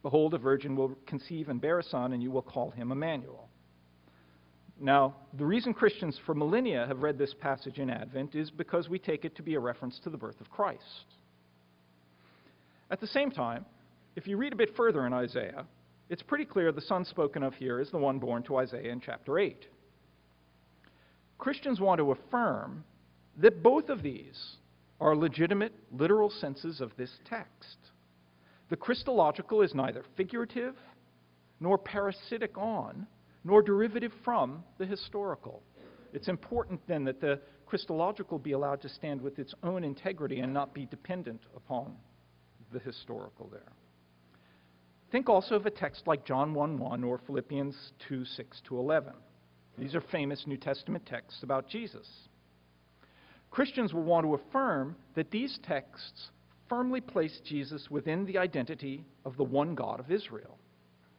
[0.02, 3.45] Behold, a virgin will conceive and bear a son, and you will call him Emmanuel.
[4.78, 8.98] Now, the reason Christians for millennia have read this passage in Advent is because we
[8.98, 11.06] take it to be a reference to the birth of Christ.
[12.90, 13.64] At the same time,
[14.16, 15.64] if you read a bit further in Isaiah,
[16.08, 19.00] it's pretty clear the son spoken of here is the one born to Isaiah in
[19.00, 19.66] chapter 8.
[21.38, 22.84] Christians want to affirm
[23.38, 24.56] that both of these
[25.00, 27.76] are legitimate literal senses of this text.
[28.68, 30.74] The Christological is neither figurative
[31.60, 33.06] nor parasitic on,
[33.46, 35.62] nor derivative from the historical.
[36.12, 40.52] It's important then that the Christological be allowed to stand with its own integrity and
[40.52, 41.94] not be dependent upon
[42.72, 43.72] the historical there.
[45.12, 49.12] Think also of a text like John 1 1 or Philippians 2 6 to 11.
[49.78, 52.08] These are famous New Testament texts about Jesus.
[53.52, 56.30] Christians will want to affirm that these texts
[56.68, 60.58] firmly place Jesus within the identity of the one God of Israel,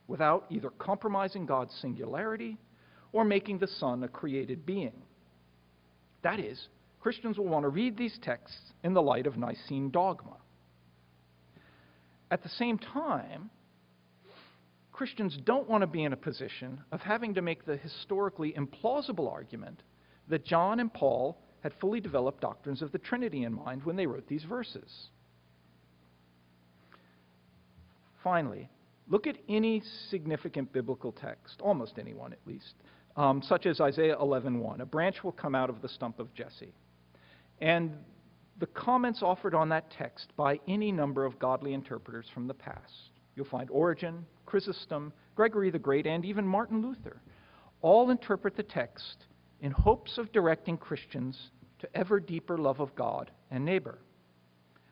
[0.07, 2.57] without either compromising God's singularity
[3.11, 5.03] or making the Son a created being.
[6.23, 6.67] That is,
[6.99, 10.37] Christians will want to read these texts in the light of Nicene dogma.
[12.31, 13.49] At the same time,
[14.91, 19.31] Christians don't want to be in a position of having to make the historically implausible
[19.31, 19.83] argument
[20.27, 24.07] that John and Paul had fully developed doctrines of the Trinity in mind when they
[24.07, 25.09] wrote these verses.
[28.23, 28.69] Finally,
[29.09, 32.75] look at any significant biblical text, almost anyone at least,
[33.15, 34.81] um, such as Isaiah 11:1.
[34.81, 36.73] A branch will come out of the stump of Jesse.
[37.59, 37.97] And
[38.59, 43.11] the comments offered on that text by any number of godly interpreters from the past.
[43.35, 47.21] You'll find Origen, Chrysostom, Gregory the Great, and even Martin Luther
[47.81, 49.25] all interpret the text
[49.61, 53.99] in hopes of directing Christians to ever deeper love of God and neighbor.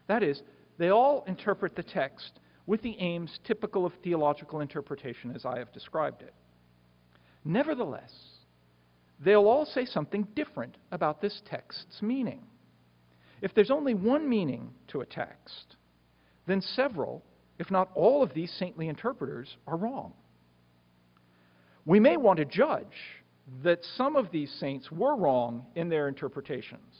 [0.07, 0.43] That is,
[0.77, 5.71] they all interpret the text with the aims typical of theological interpretation as I have
[5.71, 6.33] described it.
[7.43, 8.11] Nevertheless,
[9.19, 12.41] they'll all say something different about this text's meaning.
[13.41, 15.75] If there's only one meaning to a text,
[16.47, 17.23] then several,
[17.59, 20.13] if not all of these saintly interpreters are wrong.
[21.85, 23.21] We may want to judge
[23.63, 26.95] that some of these saints were wrong in their interpretations,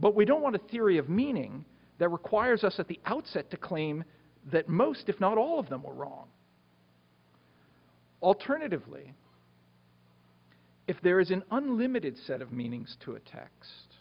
[0.00, 1.64] But we don't want a theory of meaning
[1.98, 4.04] that requires us at the outset to claim
[4.52, 6.26] that most, if not all of them, were wrong.
[8.22, 9.12] Alternatively,
[10.86, 13.94] if there is an unlimited set of meanings to a text,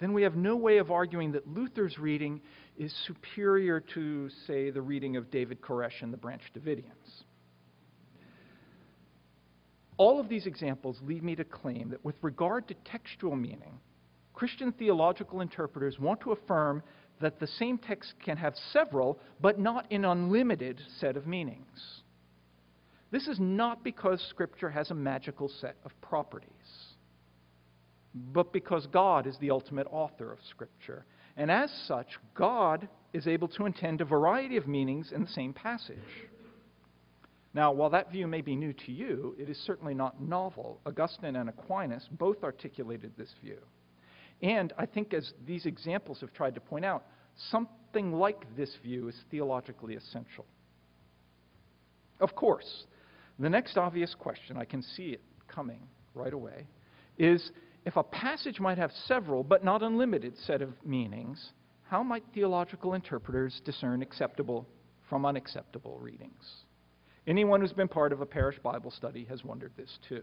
[0.00, 2.40] then we have no way of arguing that Luther's reading
[2.78, 7.24] is superior to, say, the reading of David Koresh and the Branch Davidians.
[9.98, 13.78] All of these examples lead me to claim that with regard to textual meaning,
[14.32, 16.82] Christian theological interpreters want to affirm
[17.20, 22.02] that the same text can have several, but not an unlimited set of meanings.
[23.10, 26.48] This is not because Scripture has a magical set of properties,
[28.14, 31.04] but because God is the ultimate author of Scripture.
[31.36, 35.52] And as such, God is able to intend a variety of meanings in the same
[35.52, 35.98] passage.
[37.52, 40.80] Now, while that view may be new to you, it is certainly not novel.
[40.86, 43.58] Augustine and Aquinas both articulated this view.
[44.42, 47.04] And I think, as these examples have tried to point out,
[47.50, 50.46] something like this view is theologically essential.
[52.20, 52.84] Of course,
[53.38, 55.80] the next obvious question, I can see it coming
[56.14, 56.66] right away,
[57.18, 57.50] is
[57.84, 61.52] if a passage might have several but not unlimited set of meanings,
[61.84, 64.66] how might theological interpreters discern acceptable
[65.08, 66.64] from unacceptable readings?
[67.26, 70.22] Anyone who's been part of a parish Bible study has wondered this too.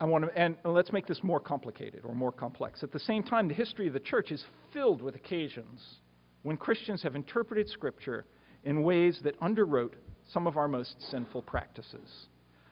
[0.00, 2.82] I want to, and let's make this more complicated or more complex.
[2.82, 4.42] At the same time, the history of the church is
[4.72, 5.96] filled with occasions
[6.42, 8.24] when Christians have interpreted Scripture
[8.64, 9.92] in ways that underwrote
[10.32, 12.28] some of our most sinful practices.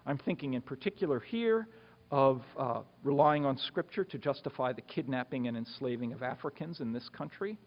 [0.06, 1.68] I'm thinking in particular here
[2.10, 7.10] of uh, relying on Scripture to justify the kidnapping and enslaving of Africans in this
[7.10, 7.58] country,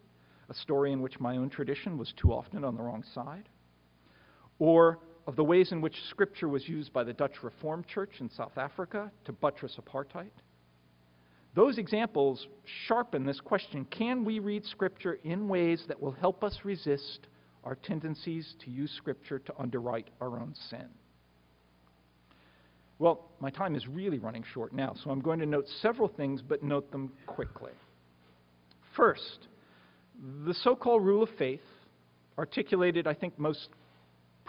[0.48, 3.48] a story in which my own tradition was too often on the wrong side,
[4.58, 8.28] or of the ways in which Scripture was used by the Dutch Reformed Church in
[8.30, 10.30] South Africa to buttress apartheid.
[11.54, 12.46] Those examples
[12.86, 17.26] sharpen this question can we read Scripture in ways that will help us resist
[17.64, 20.88] our tendencies to use Scripture to underwrite our own sin?
[22.98, 26.40] Well, my time is really running short now, so I'm going to note several things,
[26.40, 27.72] but note them quickly.
[28.96, 29.48] First,
[30.46, 31.60] the so called rule of faith,
[32.38, 33.68] articulated, I think, most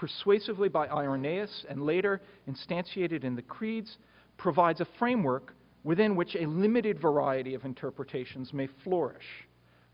[0.03, 3.99] persuasively by Irenaeus and later instantiated in the creeds,
[4.35, 9.23] provides a framework within which a limited variety of interpretations may flourish.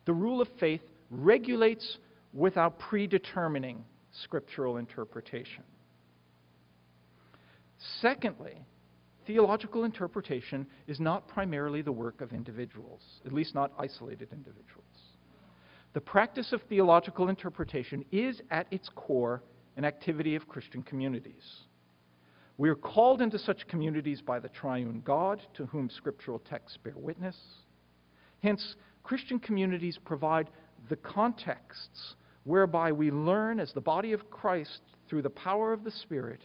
[0.06, 0.82] The rule of faith
[1.12, 2.00] regulates
[2.34, 3.86] without predetermining
[4.24, 5.62] scriptural interpretation.
[8.02, 8.66] Secondly,
[9.28, 14.88] theological interpretation is not primarily the work of individuals, at least not isolated individuals.
[15.94, 19.44] The practice of theological interpretation is at its core
[19.80, 21.62] an activity of Christian communities.
[22.58, 26.98] We are called into such communities by the triune God, to whom scriptural texts bear
[26.98, 27.38] witness.
[28.44, 30.50] Hence, Christian communities provide
[30.90, 35.92] the contexts whereby we learn as the body of Christ through the power of the
[35.92, 36.42] Spirit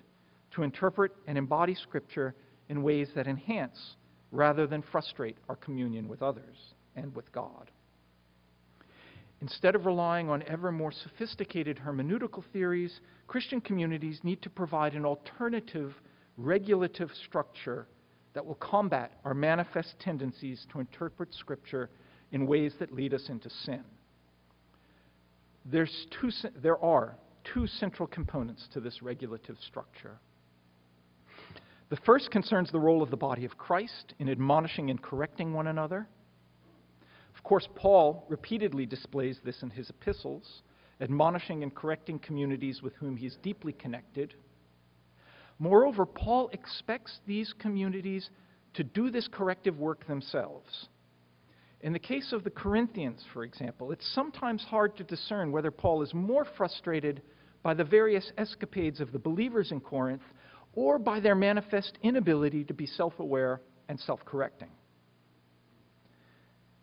[0.53, 2.37] to interpret and embody Scripture
[2.69, 3.97] in ways that enhance
[4.31, 6.57] rather than frustrate our communion with others
[6.95, 7.73] and with God.
[9.45, 15.05] Instead of relying on ever more sophisticated hermeneutical theories, Christian communities need to provide an
[15.05, 15.93] alternative
[16.39, 17.87] regulative structure
[18.33, 21.91] that will combat our manifest tendencies to interpret Scripture
[22.33, 23.85] in ways that lead us into sin.
[25.71, 26.31] Two,
[26.63, 27.15] there are
[27.53, 30.19] two central components to this regulative structure.
[31.91, 35.67] The first concerns the role of the body of Christ in admonishing and correcting one
[35.67, 36.09] another.
[37.45, 40.63] Of course, Paul repeatedly displays this in his epistles,
[40.99, 44.33] admonishing and correcting communities with whom he is deeply connected.
[45.59, 48.31] Moreover, Paul expects these communities
[48.73, 50.89] to do this corrective work themselves.
[51.83, 56.01] In the case of the Corinthians, for example, it's sometimes hard to discern whether Paul
[56.01, 57.21] is more frustrated
[57.63, 60.23] by the various escapades of the believers in Corinth
[60.73, 64.71] or by their manifest inability to be self aware and self correcting.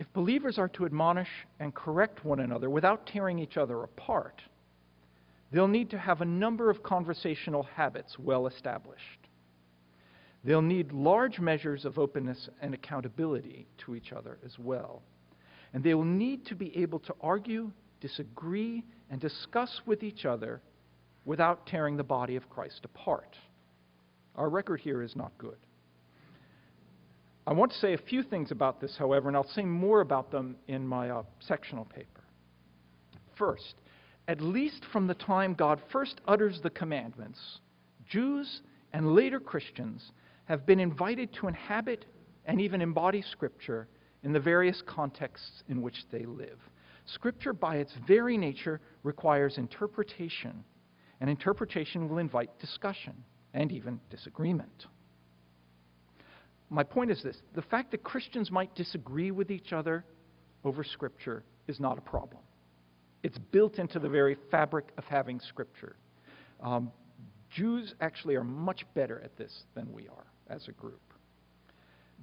[0.01, 1.29] If believers are to admonish
[1.59, 4.41] and correct one another without tearing each other apart,
[5.51, 9.27] they'll need to have a number of conversational habits well established.
[10.43, 15.03] They'll need large measures of openness and accountability to each other as well.
[15.71, 20.63] And they will need to be able to argue, disagree, and discuss with each other
[21.25, 23.37] without tearing the body of Christ apart.
[24.35, 25.57] Our record here is not good.
[27.47, 30.31] I want to say a few things about this, however, and I'll say more about
[30.31, 32.21] them in my uh, sectional paper.
[33.35, 33.75] First,
[34.27, 37.39] at least from the time God first utters the commandments,
[38.07, 38.61] Jews
[38.93, 40.11] and later Christians
[40.45, 42.05] have been invited to inhabit
[42.45, 43.87] and even embody Scripture
[44.23, 46.59] in the various contexts in which they live.
[47.05, 50.63] Scripture, by its very nature, requires interpretation,
[51.19, 53.15] and interpretation will invite discussion
[53.55, 54.85] and even disagreement.
[56.71, 60.05] My point is this the fact that Christians might disagree with each other
[60.63, 62.41] over Scripture is not a problem.
[63.23, 65.97] It's built into the very fabric of having Scripture.
[66.63, 66.91] Um,
[67.49, 71.01] Jews actually are much better at this than we are as a group.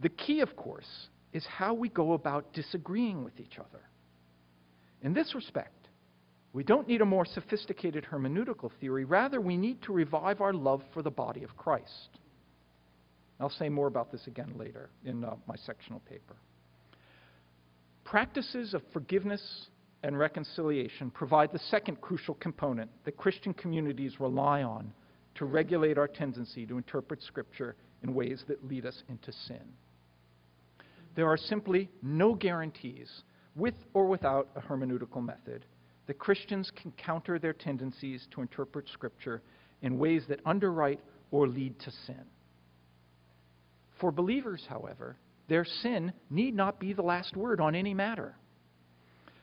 [0.01, 3.83] The key, of course, is how we go about disagreeing with each other.
[5.03, 5.89] In this respect,
[6.55, 9.05] we don't need a more sophisticated hermeneutical theory.
[9.05, 12.19] Rather, we need to revive our love for the body of Christ.
[13.41, 16.37] I'll say more about this again later in uh, my sectional paper.
[18.05, 19.69] Practices of forgiveness
[20.03, 24.93] and reconciliation provide the second crucial component that Christian communities rely on
[25.35, 29.63] to regulate our tendency to interpret Scripture in ways that lead us into sin.
[31.15, 33.11] There are simply no guarantees,
[33.57, 35.65] with or without a hermeneutical method,
[36.07, 39.43] that Christians can counter their tendencies to interpret Scripture
[39.83, 42.25] in ways that underwrite or lead to sin.
[44.01, 45.17] For believers, however,
[45.49, 48.37] their sin need not be the last word on any matter.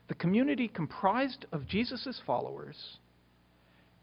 [0.08, 2.78] The community comprised of Jesus' followers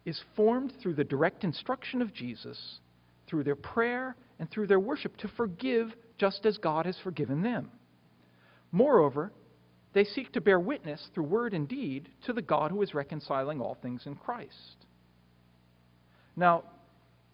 [0.05, 2.81] is formed through the direct instruction of Jesus,
[3.29, 7.71] through their prayer, and through their worship to forgive just as God has forgiven them.
[8.73, 9.33] Moreover,
[9.93, 13.61] they seek to bear witness through word and deed to the God who is reconciling
[13.61, 14.87] all things in Christ.
[16.35, 16.65] Now,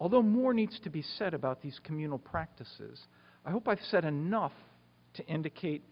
[0.01, 3.01] although more needs to be said about these communal practices,
[3.45, 4.53] I hope I've said enough
[5.15, 5.83] to indicate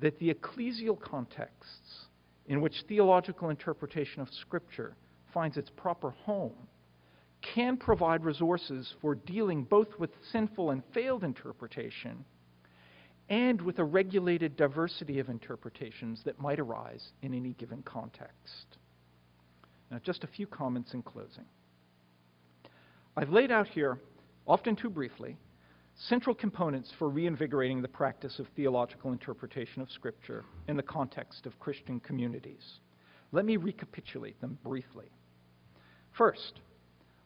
[0.00, 2.06] that the ecclesial contexts
[2.46, 4.96] in which theological interpretation of Scripture
[5.32, 6.54] finds its proper home
[7.54, 12.24] can provide resources for dealing both with sinful and failed interpretation
[13.28, 18.78] and with a regulated diversity of interpretations that might arise in any given context.
[19.90, 21.44] Now, just a few comments in closing.
[23.16, 24.00] I've laid out here,
[24.46, 25.36] often too briefly,
[25.94, 31.58] central components for reinvigorating the practice of theological interpretation of Scripture in the context of
[31.60, 32.80] Christian communities.
[33.30, 35.06] Let me recapitulate them briefly.
[36.10, 36.60] First,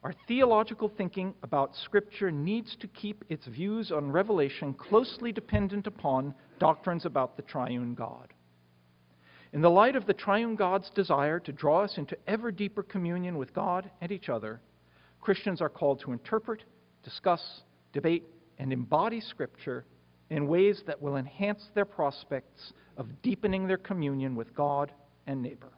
[0.03, 6.35] our theological thinking about Scripture needs to keep its views on revelation closely dependent upon
[6.59, 8.31] doctrines about the triune God.
[9.53, 13.37] In the light of the triune God's desire to draw us into ever deeper communion
[13.39, 14.61] with God and each other,
[15.21, 16.63] Christians are called to interpret,
[17.03, 17.61] discuss,
[17.93, 18.23] debate,
[18.57, 19.85] and embody Scripture
[20.29, 24.91] in ways that will enhance their prospects of deepening their communion with God
[25.27, 25.71] and neighbor.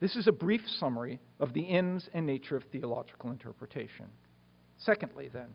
[0.00, 4.06] This is a brief summary of the ends and nature of theological interpretation.
[4.78, 5.48] Secondly, then,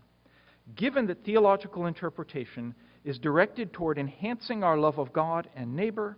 [0.75, 2.73] given that theological interpretation
[3.03, 6.17] is directed toward enhancing our love of God and neighbor,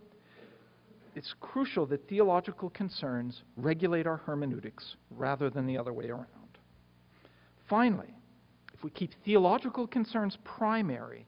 [1.14, 6.43] it's crucial that theological concerns regulate our hermeneutics rather than the other way around.
[7.68, 8.14] Finally,
[8.72, 11.26] if we keep theological concerns primary,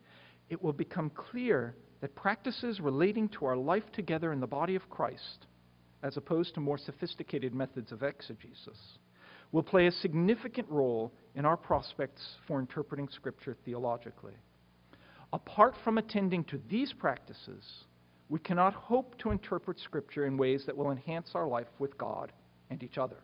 [0.48, 4.88] it will become clear that practices relating to our life together in the body of
[4.90, 5.46] Christ
[6.02, 8.98] as opposed to more sophisticated methods of exegesis,
[9.52, 14.34] will play a significant role in our prospects for interpreting Scripture theologically.
[15.32, 17.64] Apart from attending to these practices,
[18.28, 22.32] we cannot hope to interpret Scripture in ways that will enhance our life with God
[22.70, 23.18] and each other.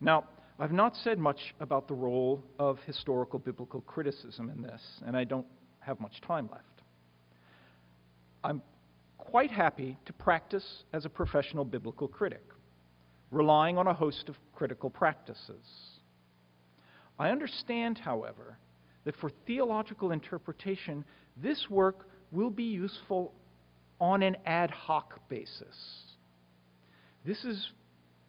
[0.00, 0.24] Now,
[0.58, 5.24] I've not said much about the role of historical biblical criticism in this, and I
[5.24, 5.46] don't
[5.80, 6.64] have much time left.
[8.44, 8.62] I'm
[9.18, 12.44] quite happy to practice as a professional biblical critic,
[13.30, 15.64] relying on a host of critical practices.
[17.18, 18.58] I understand, however,
[19.04, 21.04] that for theological interpretation,
[21.36, 23.32] this work will be useful
[24.00, 26.04] on an ad hoc basis.
[27.24, 27.70] This is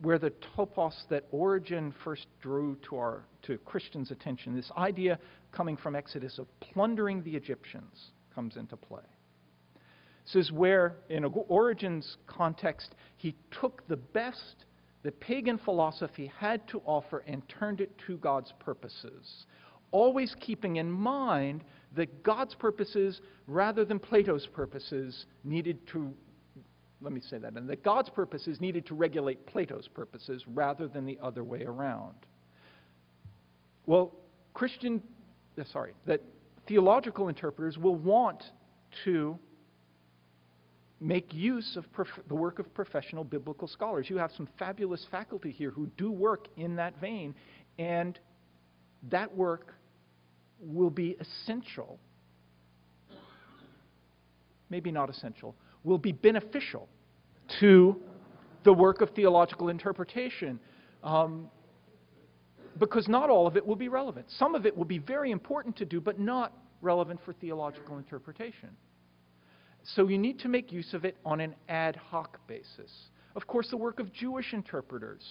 [0.04, 5.18] where the topos that Origen first drew to, our, to Christians' attention, this idea
[5.54, 9.02] coming from Exodus of plundering the Egyptians, comes into play.
[10.26, 14.66] This is where, in Origen's context, he took the best
[15.04, 19.46] that pagan philosophy had to offer and turned it to God's purposes,
[19.92, 21.64] always keeping in mind
[21.96, 26.14] that God's purposes, rather than Plato's purposes, needed to,
[27.04, 31.06] let me say that, and that God's purposes needed to regulate Plato's purposes rather than
[31.06, 32.16] the other way around.
[33.86, 34.14] Well,
[34.54, 35.04] Christian,
[35.60, 36.22] uh, sorry, that
[36.68, 38.44] theological interpreters will want
[39.04, 39.38] to
[41.02, 41.86] make use of
[42.30, 44.10] the work of professional biblical scholars.
[44.10, 47.36] You have some fabulous faculty here who do work in that vein,
[47.78, 48.18] and
[49.12, 49.74] that work
[50.62, 52.00] will be essential
[54.74, 56.90] maybe not essential, will be beneficial
[57.60, 57.96] to
[58.64, 60.60] the work of theological interpretation.
[61.04, 61.50] Um,
[62.80, 64.26] because not all of it will be relevant.
[64.30, 68.70] Some of it will be very important to do, but not relevant for theological interpretation.
[69.84, 72.92] So you need to make use of it on an ad hoc basis.
[73.36, 75.24] Of course, the work of Jewish interpreters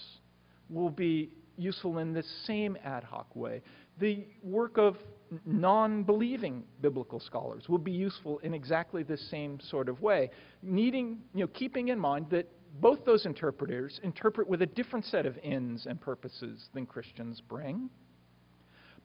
[0.69, 3.61] will be useful in this same ad hoc way.
[3.99, 4.97] The work of
[5.45, 10.29] non believing biblical scholars will be useful in exactly the same sort of way,
[10.61, 12.47] needing, you know, keeping in mind that
[12.79, 17.89] both those interpreters interpret with a different set of ends and purposes than Christians bring,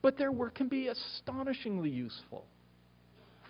[0.01, 2.47] but their work can be astonishingly useful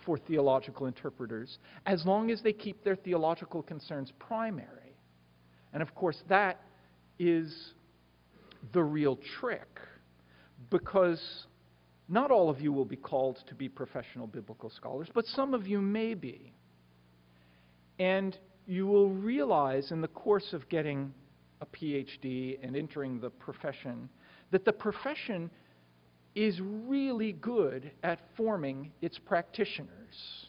[0.04, 4.96] for theological interpreters as long as they keep their theological concerns primary.
[5.72, 6.62] And of course, that
[7.18, 7.74] is
[8.72, 9.68] the real trick
[10.70, 11.46] because
[12.08, 15.66] not all of you will be called to be professional biblical scholars, but some of
[15.66, 16.52] you may be.
[17.98, 18.36] And
[18.66, 21.12] you will realize in the course of getting
[21.60, 24.08] a PhD and entering the profession
[24.50, 25.50] that the profession
[26.34, 30.46] is really good at forming its practitioners.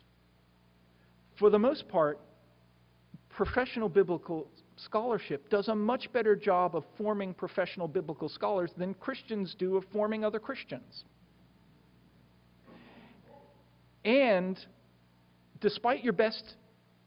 [1.37, 2.19] For the most part,
[3.29, 9.55] professional biblical scholarship does a much better job of forming professional biblical scholars than Christians
[9.57, 11.03] do of forming other Christians.
[14.09, 14.57] And
[15.61, 16.55] despite your best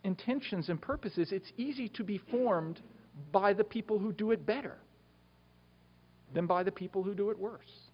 [0.05, 2.81] intentions and purposes, it's easy to be formed
[3.33, 4.79] by the people who do it better
[6.33, 7.91] than by the people who do it worse.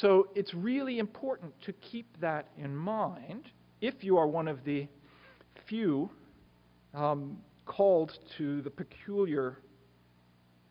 [0.00, 3.48] So it's really important to keep that in mind
[3.80, 4.88] if you are one of the
[5.68, 6.10] few
[6.92, 9.58] um, called to the peculiar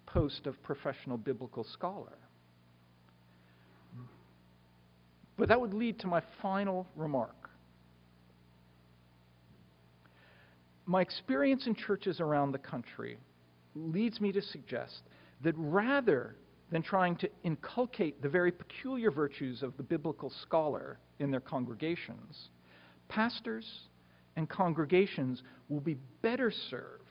[0.05, 2.17] post of professional biblical scholar.
[5.37, 7.43] But that would lead to my final remark.
[10.85, 13.17] my experience in churches around the country
[13.75, 15.01] leads me to suggest
[15.41, 16.35] that rather
[16.71, 22.49] than trying to inculcate the very peculiar virtues of the biblical scholar in their congregations,
[23.07, 23.65] pastors
[24.35, 27.03] and congregations will be better served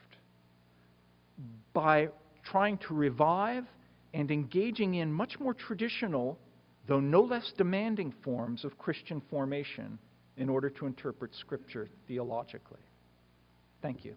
[1.73, 2.09] by
[2.43, 3.65] trying to revive
[4.13, 6.37] and engaging in much more traditional,
[6.87, 9.97] though no less demanding forms of Christian formation
[10.37, 12.81] in order to interpret Scripture theologically.
[13.81, 14.15] Thank you.